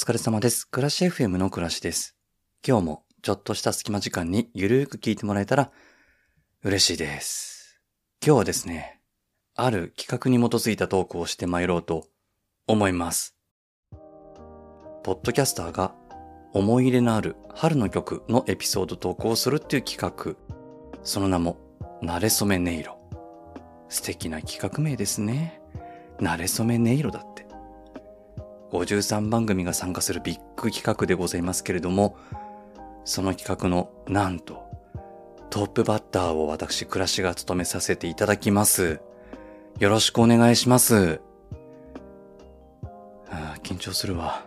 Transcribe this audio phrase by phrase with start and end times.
[0.00, 0.66] 疲れ様です。
[0.66, 2.16] 暮らし FM の暮らしです。
[2.66, 5.70] 今日もちょっとした隙間時間にゆるーく聞いてもらえたら
[6.64, 7.82] 嬉しいです。
[8.24, 9.02] 今日はですね、
[9.56, 12.06] ある企画に基づいたトークをして参ろうと
[12.66, 13.36] 思います。
[15.02, 15.94] ポッドキャスターが
[16.54, 20.34] 思い入れのある春の曲のエピソード投稿するっていう企画。
[21.02, 21.58] その名も、
[22.00, 22.96] なれそめ音色。
[23.90, 25.60] 素敵な企画名ですね。
[26.20, 27.49] なれそめ音色だって。
[28.70, 32.16] 53番組が参加するビッグ企画でございますけれども、
[33.04, 34.70] その企画のなんと、
[35.50, 39.00] トップバッターを私、暮らしが務めさせていただきます。
[39.78, 41.20] よろしくお願いします。
[43.28, 44.46] あー緊張するわ。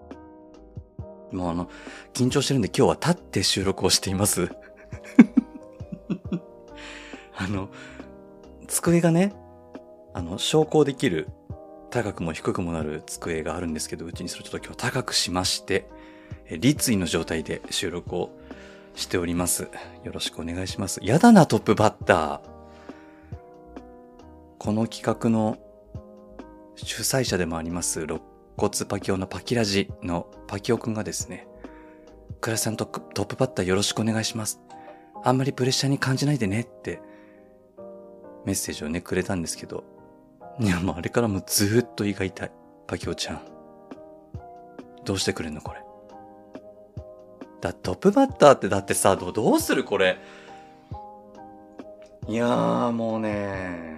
[1.32, 1.70] もうあの、
[2.14, 4.50] 緊張してるんで今日は立って収録をしています。
[7.36, 7.70] あの、
[8.68, 9.34] 机がね、
[10.14, 11.28] あの、昇降できる
[11.94, 15.88] 高くも低くもなる机があるんですけど、うちにそれちょっと今日高くしまして、
[16.48, 18.32] え立位の状態で収録を
[18.96, 19.70] しております。
[20.04, 21.00] よろしくお願いします。
[21.04, 22.42] やだな、トップバッター。
[24.58, 25.60] この企画の
[26.76, 28.22] 主催者でもあります、肋
[28.58, 31.48] 骨パキオのパキラジのパキオくんがですね、
[32.42, 34.59] クラさんとトップバッターよろしくお願いします。
[35.24, 37.00] あんまりプレッシャーに感じないでねって
[38.46, 39.93] メッセージをね、くれたんですけど、
[40.59, 42.52] いや、もうあれからもずーっと胃が痛い。
[42.88, 43.41] パキオちゃん。
[45.06, 45.81] どうしてくれんのこれ？
[47.62, 50.18] だ、トップバッターってだってさ、どどうするこれ？
[52.28, 53.97] いやーもうね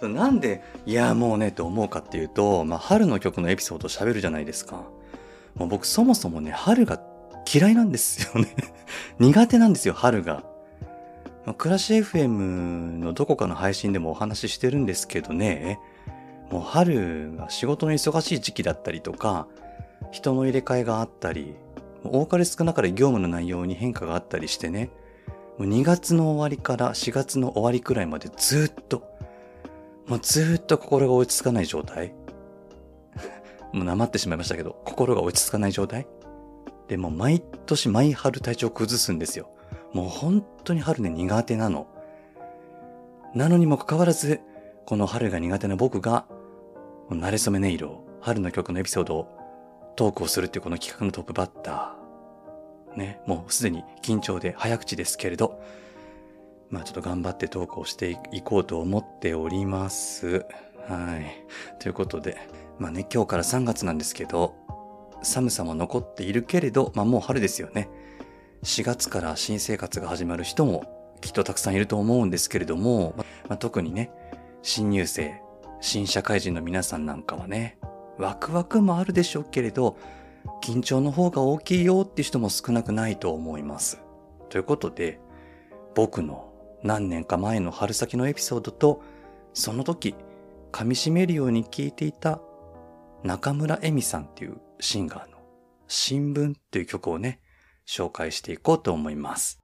[0.00, 4.84] そうなんで、いやーもうねって思うかっていうと、まあ、春の曲のエピソードを喋るじゃないですか。
[5.54, 7.02] もう僕そもそもね、春が
[7.52, 8.48] 嫌いなんですよね。
[9.18, 10.44] 苦手なんですよ、春が。
[11.44, 12.28] まあ暮らし FM
[13.00, 15.78] のどこかの配信でもお話ししてるんですけどね、
[16.50, 19.46] もう春が仕事の忙しい時期だったりとか、
[20.10, 21.54] 人の入れ替えがあったり、
[22.04, 24.90] 多かれ少なかれ業務の内容に変化があったりしてね、
[25.58, 29.02] もう2月の終わりから4月の終わりくらいまでずっと、
[30.06, 32.14] もうずっと心が落ち着かない状態。
[33.74, 36.06] もうなまってしまいましたけど、心が落ち着かない状態。
[36.86, 39.50] で、も毎年毎春体調崩すんですよ。
[39.92, 41.86] もう本当に春ね苦手なの。
[43.34, 44.40] なのにもかかわらず、
[44.86, 46.24] この春が苦手な僕が、
[47.16, 49.38] 慣れ初め音色、春の曲のエピソードを
[49.96, 52.96] トークをするっていうこの企画のトップバッター。
[52.98, 55.62] ね、もうすでに緊張で早口ですけれど、
[56.70, 60.46] まあちょっと頑張ってトークをしていこうと思っております。
[60.86, 61.44] はい。
[61.78, 62.36] ということで、
[62.78, 64.54] まあね、今日から3月なんですけど、
[65.22, 67.88] 寒さも残っているけれど、まあもう春ですよね。
[68.64, 73.14] 4月から新生活が始まる人もきっとたくさんいると思うんですけれども、
[73.48, 74.10] まあ、特にね、
[74.62, 75.40] 新入生、
[75.80, 77.78] 新社会人の皆さんなんかはね、
[78.18, 79.96] ワクワクもあるでしょうけれど、
[80.62, 84.00] 緊張の方が大きいよって人も少なくないと思います。
[84.48, 85.20] ということで、
[85.94, 86.52] 僕の
[86.82, 89.02] 何年か前の春先のエピソードと、
[89.54, 90.14] その時、
[90.72, 92.40] 噛み締めるように聞いていた
[93.22, 95.38] 中村恵美さんっていうシンガーの
[95.86, 97.40] 新聞っていう曲をね、
[97.86, 99.60] 紹介していこうと思います。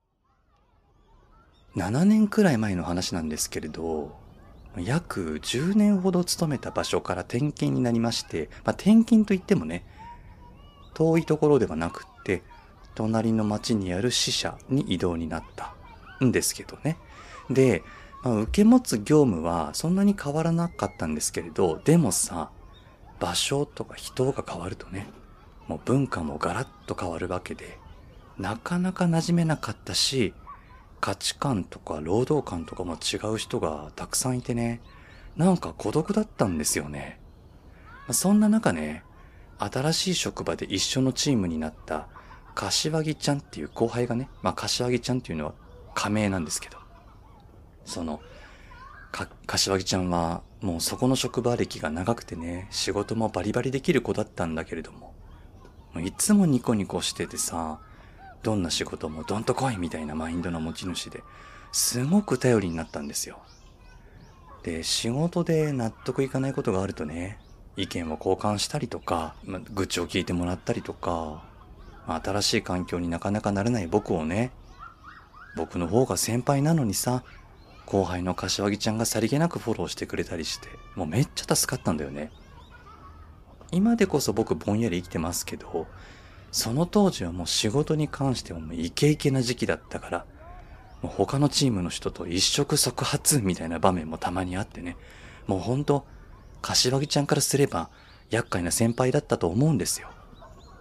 [1.77, 4.24] 7年くらい前の話なんですけれど、
[4.81, 9.85] 約10年ほど勤めた場所から転勤になりまして、まあ、転勤といってもね、
[10.95, 12.43] 遠いところではなくって、
[12.95, 15.75] 隣の町にある支社に移動になった
[16.25, 16.97] んですけどね。
[17.51, 17.83] で、
[18.23, 22.51] まあ、受け持つ業務はそんなに変わらなかったんですけれど、でもさ、
[23.21, 25.09] 場所とか人が変わるとね、
[25.69, 27.79] もう文化もガラッと変わるわけで、
[28.39, 30.35] なかなか馴染めなかったし、
[31.05, 34.81] 価値観とか労働観とかも違う人がたくさんいてね、
[35.37, 37.21] なんか孤独だったんですよね。
[38.11, 39.05] そんな中ね、
[39.59, 42.09] 新しい職場で一緒のチームになった
[42.55, 45.55] 柏木ちゃんっていう後輩がね、まあ柏木ちゃんっていうのは
[45.95, 46.79] 仮名なんですけど、
[47.85, 48.23] その
[49.13, 55.13] か、柏木ちゃんはもうそこの職場歴が長くてね、仕事もバリバリできる子だったんだけれども、
[55.93, 57.81] もいつもニコニコしててさ、
[58.45, 61.25] どんな仕事もどんと来いみたいなマインドの持ち主で、
[61.73, 63.39] すごく頼りになったんですよ。
[64.63, 67.39] で、仕事で納得いかないことがあるとね、
[67.77, 71.43] 意見を交換したりとか、ま愚痴を聞いてもらったりとか、
[72.07, 74.53] ま新しい環境になかなかなれない僕をね、
[75.57, 77.25] 僕の方が先輩なのにさ、
[77.87, 82.31] 後輩の柏木ちゃんがさりげなくフォローしてくれたりして、もうめっちゃ助かったんだよね。
[83.73, 85.87] 今でこそ僕ぼんやり生きてますけど、
[86.55, 90.27] その当時はもう仕事に関してはもうイケイケな時期だったから、
[91.03, 94.97] もう他のチームの人と一触即発みたいな場面もたまにあってね、
[95.49, 96.07] もうほんと、
[96.63, 97.91] 柏木ちゃんからすれば
[98.31, 100.09] 厄介な先輩だったと思うんですよ。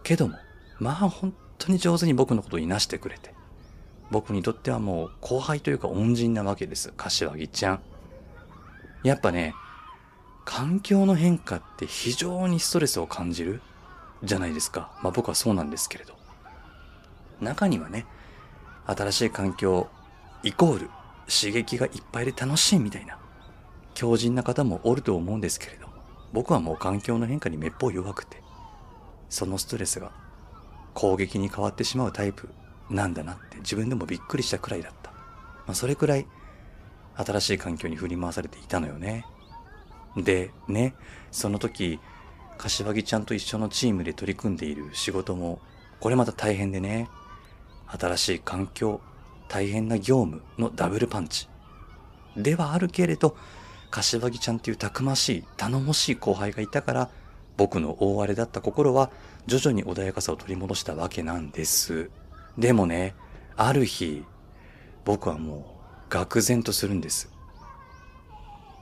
[0.03, 0.37] けども、
[0.77, 3.33] まあ本当に上手に僕のことをいなしてくれて、
[4.11, 7.81] 僕にとってはもう後輩というか恩人なわけです、柏木ちゃん。
[9.03, 9.55] やっぱね、
[10.45, 13.59] 環境の変化って非常にストレスを感じる
[14.23, 14.91] じゃないですか。
[15.01, 16.13] まあ僕はそうなんですけれど。
[17.41, 18.05] 中にはね、
[18.85, 19.89] 新しい環境
[20.43, 20.89] イコール
[21.27, 23.17] 刺激がいっぱいで楽しいみたいな
[23.93, 25.87] 強靭な方もおると思うんですけれど、
[26.31, 28.41] 僕はもう環境の変化にめっぽう弱くて、
[29.29, 30.11] そのストレスが
[30.93, 32.49] 攻撃に変わってしまうタイプ
[32.89, 35.11] なんだなって自分でもびっくりしたくらいだった。
[35.11, 35.17] ま
[35.69, 36.27] あそれくらい
[37.15, 39.25] 新しい環境に振り回されていたのよね。
[40.17, 40.95] で、ね、
[41.31, 41.99] その時、
[42.63, 45.60] 柏木ちゃんと一緒のチームで取り組んでいる仕事も、
[46.00, 47.10] これまた大変でね、
[47.88, 49.01] 新しい環境、
[49.50, 51.50] 大変な業務のダブルパンチ。
[52.38, 53.36] ではあるけれど、
[53.92, 57.10] 柏木ちゃんっていうたくましい、頼もしい後輩がいたから、
[57.57, 59.12] 僕の大荒れだった心は
[59.45, 62.12] 徐々に穏やかさを取り戻したわけなんです。
[62.57, 63.13] でもね、
[63.57, 64.24] ある日、
[65.04, 67.30] 僕はもう、愕然とするんです。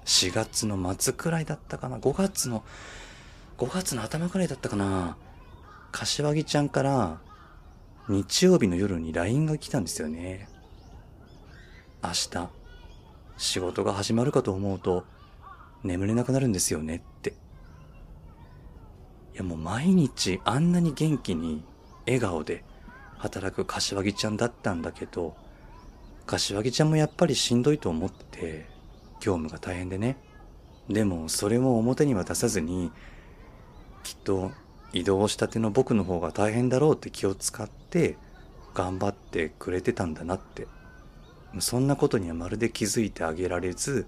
[0.06, 2.64] 4月の末くらいだったかな ?5 月の、
[3.62, 5.18] 5月の頭くらいだったかな
[5.92, 7.22] 柏木ちゃんから、
[8.10, 10.50] 日曜日の夜に LINE が来たんですよね。
[12.04, 12.50] 明日、
[13.38, 15.06] 仕事が始まるかと思うと、
[15.84, 17.34] 眠れなくなるんですよねって。
[19.36, 21.64] いやもう毎日あんなに元気に
[22.08, 22.66] 笑顔で
[23.20, 25.36] 働く柏木ちゃんだったんだけど、
[26.26, 28.68] 柏木ちゃんもやっぱりしんどいと思って、
[29.20, 30.18] 業務が大変でね。
[30.90, 32.92] でもそれも表には出さずに、
[34.04, 34.52] きっと
[34.94, 38.18] 移動したての僕の方が大変だろうって気を使って
[38.74, 40.68] 頑張ってくれてたんだなって
[41.60, 44.08] そんなことにはまるで気づいてあげられず、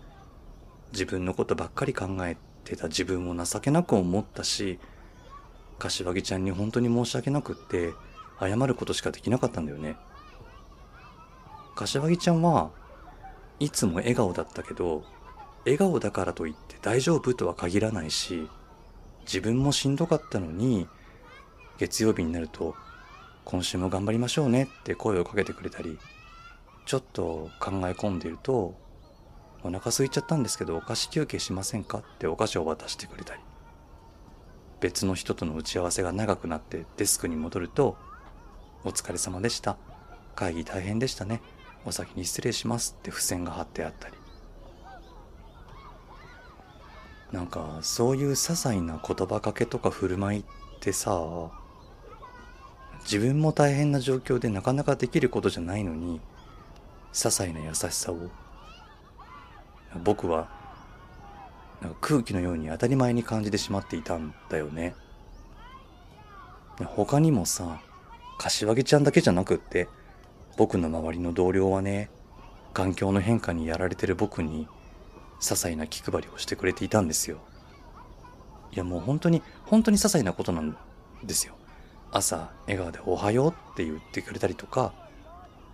[0.94, 4.80] 自分のことばっかり考えてた自分を情けなく思ったし、
[5.78, 7.94] 柏木ちゃんに本当に申し訳なくって、
[8.40, 9.98] 謝ることしかできなかったんだよね。
[11.76, 12.72] 柏木ちゃんは
[13.60, 15.04] いつも笑顔だったけど、
[15.66, 18.48] 笑顔だからといって大丈夫とは限らないし、
[19.26, 20.88] 自分もしんどかったのに、
[21.78, 22.76] 月曜日になると、
[23.46, 25.98] 今週も頑張りましょうねって声をかけてくれたり、
[26.86, 28.76] ちょっと考え込んでいると、
[29.64, 32.00] お腹空いちゃったんですけどお菓子休憩しませんか？
[32.00, 33.40] ってお菓子を渡してくれたり、
[34.82, 37.98] 別の人との打ち合わせが長くなってデスクに戻ると、
[38.84, 39.78] お疲れ様でした。
[40.36, 41.42] 会議大変でしたね。
[41.86, 44.16] お先に失礼しますって付箋が貼ってあったり。
[47.34, 50.44] なんか、そういう些細な言葉かけとか振る舞いっ
[50.80, 51.52] てさ、
[53.04, 56.22] 自分も大変な状況でなかなかできることじゃないのに、
[57.12, 58.30] 些細な優しさを。
[60.04, 60.48] 僕は
[61.82, 64.96] なんか空気のように当たり前に感じてしまっていたんだよね。
[66.86, 67.82] 他にもさ
[68.40, 69.88] 柏木ちゃんだけじゃなくって
[70.58, 72.10] 僕の周りの同僚はね
[72.74, 74.68] 環境の変化にやられてる僕に
[75.44, 77.38] 些細な気配りをしてくれていたんですよ。
[78.72, 80.76] いやもう本当に本当に些細なことなん
[81.24, 81.54] ですよ。
[82.12, 84.94] 朝笑顔でおはようって言ってくれたりとか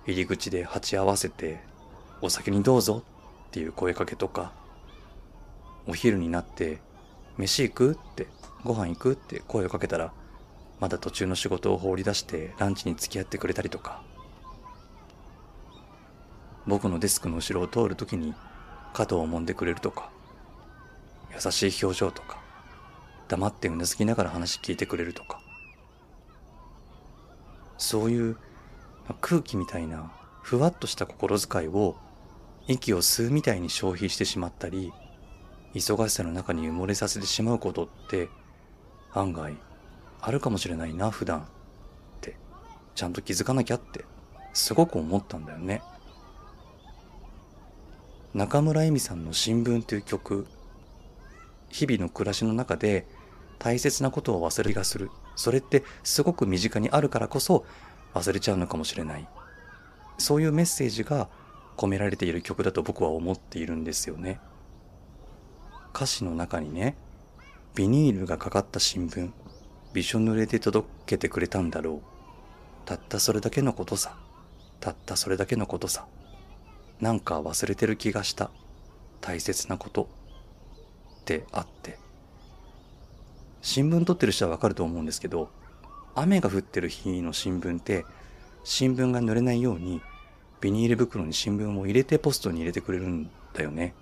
[0.05, 1.59] 入り口で鉢合わせて、
[2.21, 3.03] お酒にどうぞ
[3.47, 4.51] っていう声かけとか、
[5.88, 6.81] お昼になって、
[7.38, 7.91] 飯行く？
[7.93, 8.27] って、
[8.63, 9.11] ご飯行く？
[9.13, 10.11] って声をかけたら、
[10.79, 14.01] まだ途中の仕事を放り出してランチに付き合ってくれたりとか、
[16.65, 18.33] 僕のデスクの後ろを通るときに
[18.93, 20.10] 肩を揉んでくれるとか、
[21.34, 22.39] 優しい表情とか、
[23.27, 25.41] 黙ってうなずきながら話聞いてくれるとか、
[27.77, 28.38] そういう
[29.22, 31.96] 空気みたいなふわっとした心遣いを
[32.67, 34.93] 息を吸うみたいに消費してしまったり
[35.74, 38.29] 忙しさの中に埋もれさせてしまうことって
[39.12, 39.55] 案外
[40.22, 41.43] あるかもしれないな普段っ
[42.22, 42.36] て
[42.96, 44.05] ちゃんと気づかなきゃって
[44.53, 45.81] すごく思ったんだよね。
[48.33, 50.45] 中村恵美さんの新聞という曲、
[51.69, 53.07] 日々の暮らしの中で
[53.57, 55.09] 大切なことを忘れがする。
[55.36, 57.65] それってすごく身近にあるからこそ
[58.13, 59.27] 忘れちゃうのかもしれない。
[60.19, 61.27] そういうメッセージが
[61.75, 64.39] 込められている曲だと僕は思っているんですよね。
[65.95, 66.98] 歌詞の中にね、
[67.74, 69.31] ビニールがかかった新聞、
[69.91, 72.86] びしょ濡れで届けてくれたんだろう。
[72.86, 74.15] たったそれだけのことさ。
[74.79, 76.05] たったそれだけのことさ。
[77.01, 78.51] なんか忘れてる気がした。
[79.22, 80.10] 大切なこと。
[81.22, 81.98] ってあって。
[83.62, 85.50] 新聞撮ってる人はわかると思うんですけど、
[86.15, 88.06] 雨が降ってる日の新聞って、
[88.63, 90.01] 新聞が濡れないように、
[90.60, 93.94] ビニール袋に新聞を入れてポストに入れてくれるんだよね。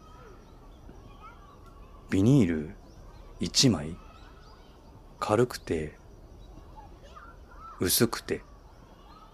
[2.10, 2.70] ビニール
[3.42, 3.96] 1枚
[5.20, 5.98] 軽くて、
[7.80, 8.42] 薄くて、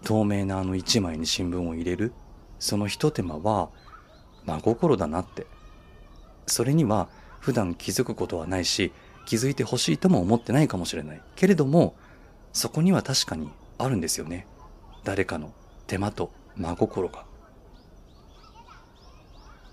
[0.02, 2.12] 透明なあの1枚に新聞を入れる、
[2.58, 3.70] その一手間は、
[4.44, 5.46] 真心だなって。
[6.46, 7.08] それには
[7.40, 8.92] 普段気づくことはないし、
[9.26, 11.22] 気づいてほしいとも思ってないかもしれない。
[11.36, 11.94] けれども、
[12.52, 14.46] そこには確かにあるんですよね。
[15.02, 15.52] 誰かの
[15.86, 17.24] 手間と真心が。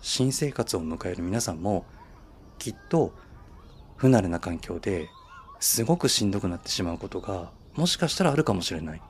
[0.01, 1.85] 新生活を迎える皆さんも、
[2.57, 3.13] きっと
[3.97, 5.09] 不慣れな環境で
[5.59, 9.01] すごくしんどくなってしまうことがもしかしたらあるかもしれない。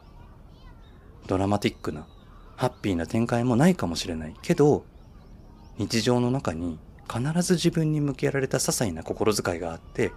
[1.28, 2.08] ドラマティックな、
[2.62, 4.86] ハッピーな展開もないかもしれないけど、
[5.80, 6.77] 日常の中に
[7.12, 10.12] 必ず自分に向けられた些細な心遣いがあって、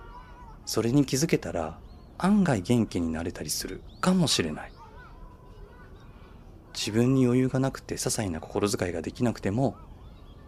[0.67, 1.79] それに気づけたら
[2.19, 4.73] 案外元気になれたりするかもしれない。
[6.75, 9.77] 自分に余裕がなくて些細な心遣いができなくても、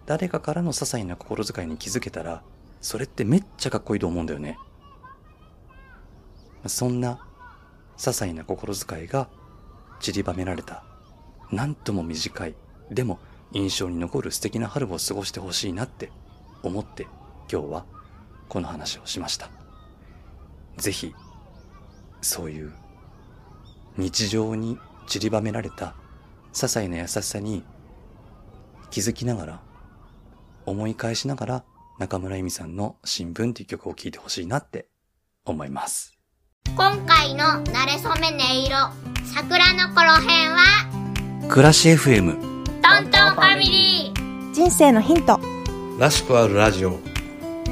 [0.04, 2.42] 誰かからの些細な心遣いに気づけたら、
[2.82, 4.58] それってめっちゃかっこいいと思うんだよね。
[6.66, 7.26] そんな
[7.96, 9.30] 些細な心遣いが
[9.98, 10.84] 散りばめられた、
[11.50, 12.54] なんとも短い、
[12.90, 13.18] でも
[13.52, 16.10] 印象に残る素敵な春を過ごしてほしいなって
[16.62, 17.06] 思って
[17.50, 17.84] 今日は
[18.48, 19.50] この話をしました。
[20.76, 21.14] ぜひ、
[22.20, 22.72] そういう
[23.96, 25.94] 日常に散りばめられた
[26.52, 27.64] 些細な優しさに
[28.90, 29.62] 気づきながら、
[30.64, 31.64] 思い返しながら
[31.98, 34.88] 中村恵美さんの新聞っていう曲を聴いてほしいなって
[35.44, 36.18] 思います。
[36.76, 38.76] 今回の慣れ初め音色
[39.24, 41.05] 桜の頃編は
[41.48, 44.52] 暮らし FM トントンファミリー。
[44.52, 45.38] 人生のヒント。
[45.98, 46.98] らしくあるラジオ。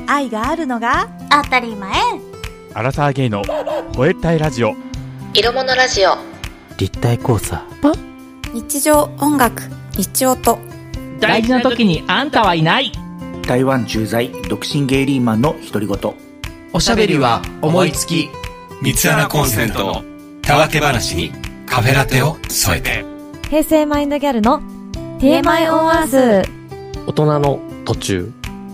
[0.06, 1.08] 愛があるのが？
[1.30, 1.92] 当たり前。
[2.72, 4.74] アラサーゲイの吠えたいラジオ。
[5.34, 6.16] 色物ラジオ。
[6.78, 7.64] 立体交差。
[8.52, 9.62] 日常音楽。
[9.96, 10.58] 日音
[11.18, 12.92] 大事な時にあんたはいない。
[13.46, 15.98] 台湾駐在独身ゲイリーマンの独り言。
[16.72, 18.28] おしゃべりは思いつき。
[18.82, 20.04] 三つ穴コンセントの
[20.42, 21.32] たわけ話に
[21.66, 23.13] カフェラテを添えて
[23.54, 24.60] 平成マインドギャルの
[25.20, 26.50] TMI オンアース
[27.06, 28.32] 大人の途中。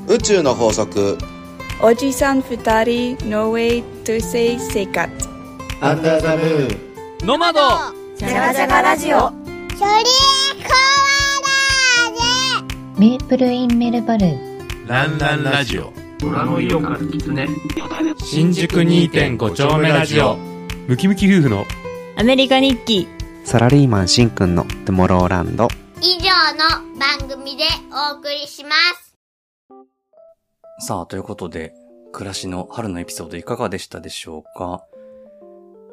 [0.09, 1.19] 宇宙の法則。
[1.83, 5.13] おじさん二人 No way to say 生活
[5.83, 7.25] アンダーザムー。
[7.25, 7.61] ンノマド。
[8.17, 9.19] ジャガジャガラジオ。
[9.19, 10.03] それ
[12.99, 14.29] メープルインメルバル。
[14.87, 15.93] ランランラジオ。
[16.19, 17.47] 虎の色からキツネ
[18.25, 20.39] 新宿2.5丁目ラジオ。
[20.89, 21.67] ムキムキ夫婦の。
[22.17, 25.69] アメリカ日記サラリーマンしんくんのトゥモローランド
[26.01, 27.65] 以上の番組で
[28.13, 29.17] お送りします
[30.87, 31.75] さあ、ということで、
[32.13, 34.85] 暮らしの春のエピソードいかがでしたでしょうか？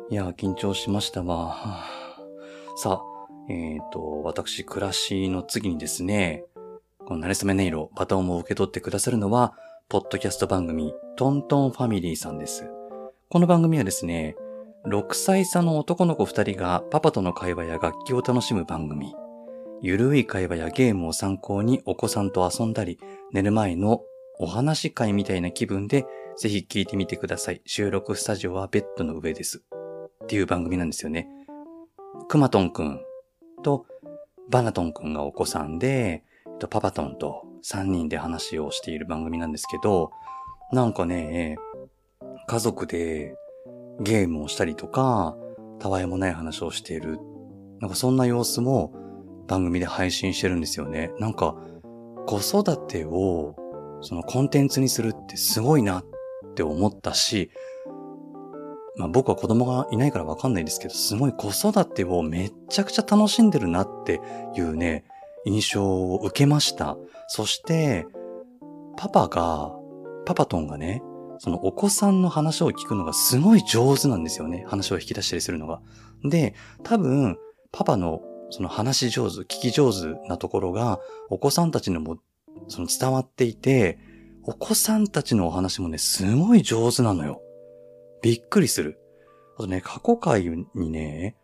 [0.09, 1.47] いやー、緊張しましたわ。
[1.47, 2.21] は あ
[2.77, 6.45] さあ、えっ、と、私、暮らしの次にですね、
[7.05, 9.53] この慣れ初め音色、バトンを受け取ってくださるのは、
[9.89, 12.69] ポッドキャスト番組、トントンファミリーさんです。
[13.29, 14.35] この番組はですね、
[14.87, 19.13] 6歳差の男の子2人がパパとの会話や楽器を楽しむ番組。
[19.81, 22.97] ゆるい会話やゲームを参考にお子さんと遊んだり、
[23.33, 24.01] 寝る前の
[24.39, 26.05] お話会みたいな気分で、
[26.37, 27.61] ぜひ聞いてみてください。
[27.65, 29.61] 収録スタジオはベッドの上です。
[30.23, 31.27] っていう番組なんですよね。
[32.29, 33.01] くまとんくん
[33.63, 33.85] と
[34.49, 36.23] バナトンくんがお子さんで、
[36.69, 40.11] パパトンと3人で話をしている番組なんですけど、
[40.71, 41.57] なんかね、
[42.47, 43.35] 家族で
[43.99, 45.35] ゲームをしたりとか、
[45.79, 47.19] たわいもない話をしている。
[47.79, 48.93] なんかそんな様子も
[49.47, 51.11] 番組で配信してるんですよね。
[51.19, 51.55] なんか
[52.25, 53.55] 子育てを
[54.01, 56.05] そのコンテンツにするってすごいなっ
[56.55, 57.51] て思ったし、
[58.97, 64.19] まあ僕は子供がいないからわかんないですけど、すごい子育てをめっちゃくちゃ楽しんでるなって
[64.55, 65.05] いうね、
[65.45, 66.97] 印象を受けました。
[67.27, 68.05] そして、
[68.97, 69.71] パパが、
[70.25, 71.01] パパトンがね、
[71.39, 74.65] そのお子さんの話を聞くのがすごい上手なんですよね。
[74.67, 75.81] 話を引き出したりするのが。
[76.23, 77.37] で、多分、
[77.71, 82.17] パパのその話上手、聞き上手なところが、お子さんたちにも
[82.67, 83.99] その伝わっていて、
[84.43, 87.41] お子さんたちのお話もね、すごい上手なのよ。
[88.21, 88.99] びっくりする。
[89.57, 91.35] あとね、過去回にね、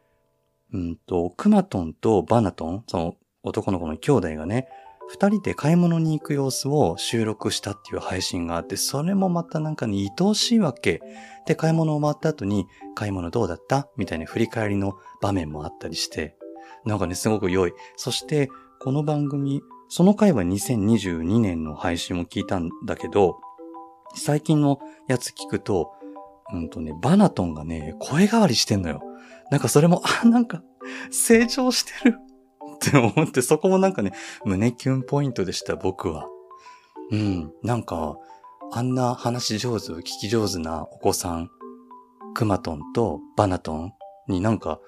[0.72, 4.70] うんと、クマトンとバナトン、その男の子の兄弟がね、
[5.14, 11.02] 二人で買い物に行く様子を収録したっていう配信があって、それもまたなんかね、愛おしいわけ。
[11.46, 12.66] で、買い物終わった後に、
[12.96, 13.88] 買い物どうだった？
[13.96, 16.36] みたいな振り返りの場面もあったりして、
[16.84, 17.74] なんかね、すごく良い。
[17.96, 18.50] そして、
[18.82, 23.38] この番組、その回は2022年の配信も聞いたんだけど、
[24.16, 25.92] 最近のやつ聞くと、
[26.52, 29.04] うんとね、バナトンがね、声変わりしてんのよ。
[29.52, 30.64] なんかそれも、あ、なんか、
[31.12, 32.18] 成長してる
[32.90, 34.12] って思って、そこもなんかね、
[34.46, 36.28] 胸キュンポイントでした、僕は。
[37.12, 38.18] うん、なんか、
[38.72, 41.50] あんな話上手、聞き上手なお子さん、
[42.34, 43.94] クマトンとバナトン
[44.28, 44.80] になんか、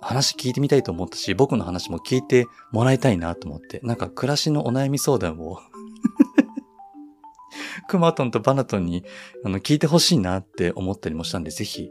[0.00, 5.58] 話聞いてみたいと思ったし、僕の話も聞いてもらいたいなと思って、なんか暮らしのお悩み相談を
[7.88, 9.04] クマトンとバナトンに
[9.44, 11.90] あの聞いてほしいなって思ったりもしたんで、ぜひ、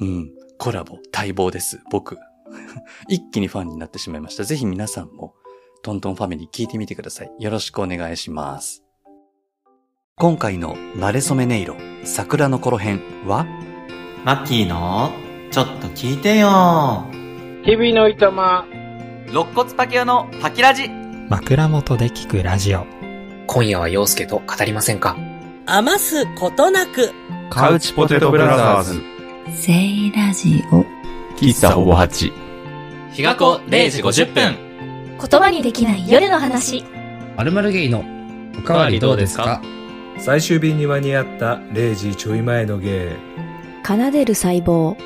[0.00, 2.18] うん、コラボ、待望です、僕。
[3.08, 4.44] 一気にファンになってしまいました。
[4.44, 5.34] ぜひ皆さんも、
[5.82, 7.30] トントンファミリー聞いてみてください。
[7.38, 8.82] よろしくお願いします。
[10.16, 13.46] 今回の慣れ初め音色、桜の頃編は、
[14.24, 15.12] マッキーの、
[15.50, 17.06] ちょっと聞いてよ
[17.64, 18.66] 日々のいとま、
[19.28, 20.88] 肋骨パキオのパキラジ。
[21.28, 22.86] 枕元で聞くラジオ。
[23.46, 25.16] 今夜は陽介と語りませんか？
[25.66, 27.12] 余すことなく。
[27.50, 29.02] カウチポテトブラザーズ。
[29.54, 30.97] セイラジオ。
[31.40, 32.32] 喫茶ほぼ8。
[33.12, 34.56] 日が子0時50分。
[35.20, 36.84] 言葉にできない夜の話。
[37.36, 38.04] まるまるゲイの
[38.58, 39.62] おかわりどうですか？
[40.18, 43.86] 最終日に間に合った0時ちょい前のゲー。
[43.86, 44.96] 奏でる細胞。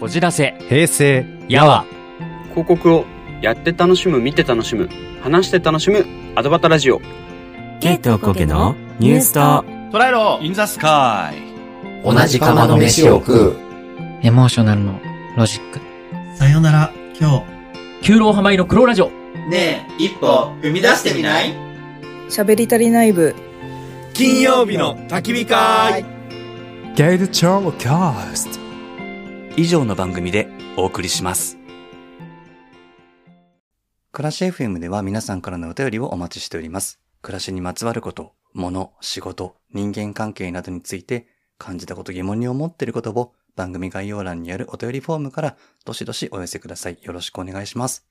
[0.00, 0.56] こじらせ。
[0.70, 1.26] 平成。
[1.48, 1.84] やわ。
[2.52, 3.04] 広告を
[3.42, 4.88] やって楽しむ、見て楽しむ、
[5.22, 6.06] 話して楽しむ、
[6.36, 7.02] アドバタラジオ。
[7.80, 9.40] ケイトコケのニュースと
[9.92, 11.52] 捉えろインザスカイ
[12.04, 13.56] 同じ釜の飯を食う
[14.22, 15.00] エモーショナルの
[15.36, 15.80] ロジック
[16.34, 16.92] さよなら。
[17.18, 17.44] 今日。
[18.02, 19.10] 九郎浜井の黒ラジオ。
[19.48, 21.52] ねえ一歩踏み出してみない？
[22.28, 23.34] 喋り足りない部。
[24.14, 26.04] 金曜日の焚き火会。
[26.96, 28.60] ゲイルチョーキャスト
[29.56, 31.58] 以上の番組でお送りします。
[34.12, 37.00] 暮らし FM では皆さんからのお便りをお待ちしております。
[37.22, 46.98] 暮らしにまつわること、物、仕事、人間関係などについて感じたこと疑問に思っていることを番組概要欄にあるお便りフォームからどしどしお寄せください。
[47.02, 48.06] よろしくお願いします。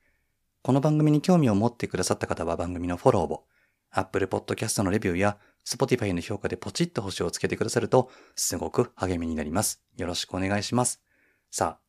[0.62, 3.44] この番組に興味を持ってくださった方は番組のフォローを、
[3.90, 9.82] Apple Podcast のレビューや Spotify の評価でポチッと星をつけてくださるとすごく励みになります。
[9.96, 11.02] よろしくお願いします。
[11.50, 11.80] さあ、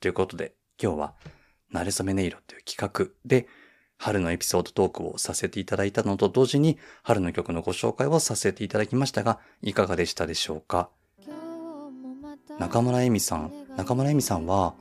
[0.00, 1.14] ということで今日は
[1.72, 3.46] 慣れ初め音色という企画で
[3.96, 10.90] 春のエピソードトークをさせていただいたのと同時に春の曲のご紹介をさせていただきましたがいかがでしたでしょうか？
[12.58, 14.74] 中村恵美さん中村恵美さんは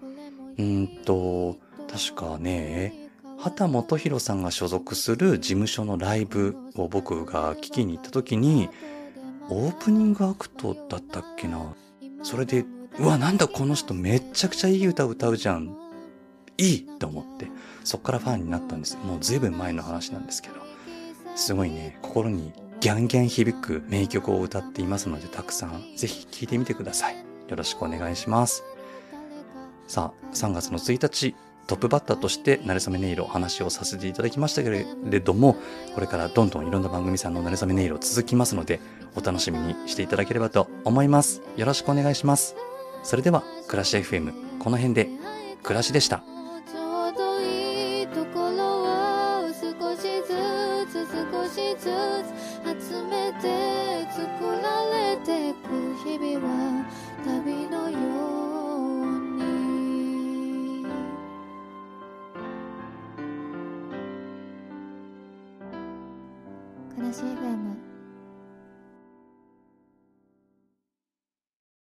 [0.57, 1.57] うんと
[1.91, 8.69] 確かね畑元博さんが所属する事務所のライブを僕が聞きに行った時に
[9.49, 11.73] オープニングアクトだったっけな。
[12.23, 12.65] それで
[12.99, 15.75] うわなんだこの人めっちゃくちゃいい歌歌うじゃん。
[16.57, 17.47] いいと思って
[17.83, 18.97] そっからファンになったんです。
[19.03, 20.55] もうずいぶん前の話なんですけど。
[21.35, 27.20] すごいね心にギャンギャン響く名曲を歌っていますのでたくさんぜひ聴いてみてください。
[27.51, 28.63] よろしくお願いします
[29.87, 31.35] さあ3月の1日
[31.71, 35.55] トップバッターとして、なれそめ音色話をさせていただきましたけれども、
[35.95, 38.81] これからどんどんいろんな番組さんのなれそめ音色続きますので、
[39.15, 41.41] お楽しみにしていただければと思います。
[41.55, 42.57] よろしくお願いします。
[43.03, 45.07] それでは、暮らし FM、この辺で、
[45.63, 46.23] 暮らしでした。